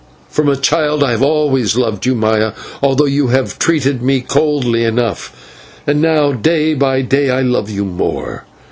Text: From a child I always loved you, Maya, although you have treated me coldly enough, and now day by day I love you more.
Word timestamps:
From 0.31 0.49
a 0.49 0.55
child 0.55 1.03
I 1.03 1.15
always 1.15 1.77
loved 1.77 2.07
you, 2.07 2.15
Maya, 2.15 2.53
although 2.81 3.05
you 3.05 3.27
have 3.27 3.59
treated 3.59 4.01
me 4.01 4.21
coldly 4.21 4.83
enough, 4.83 5.31
and 5.85 6.01
now 6.01 6.31
day 6.31 6.73
by 6.73 7.03
day 7.03 7.29
I 7.29 7.41
love 7.41 7.69
you 7.69 7.85
more. 7.85 8.45